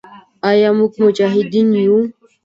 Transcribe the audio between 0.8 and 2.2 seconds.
مجاهدین یو؟